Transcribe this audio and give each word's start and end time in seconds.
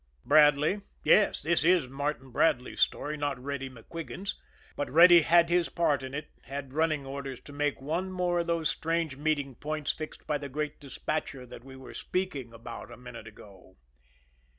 Bradley? 0.25 0.81
Yes; 1.03 1.43
this 1.43 1.63
is 1.63 1.87
Martin 1.87 2.31
Bradley's 2.31 2.79
story 2.81 3.17
not 3.17 3.37
Reddy 3.37 3.69
MacQuigan's. 3.69 4.33
But 4.75 4.89
Reddy 4.89 5.21
had 5.21 5.47
his 5.51 5.69
part 5.69 6.01
in 6.01 6.15
it 6.15 6.31
had 6.45 6.73
running 6.73 7.05
orders 7.05 7.39
to 7.41 7.53
make 7.53 7.79
one 7.79 8.11
more 8.11 8.39
of 8.39 8.47
those 8.47 8.67
strange 8.67 9.15
meeting 9.15 9.53
points 9.53 9.91
fixed 9.91 10.25
by 10.25 10.39
the 10.39 10.49
Great 10.49 10.79
Despatcher 10.79 11.45
that 11.45 11.63
we 11.63 11.75
were 11.75 11.93
speaking 11.93 12.51
about 12.51 12.89
a 12.91 12.97
minute 12.97 13.27
ago. 13.27 13.75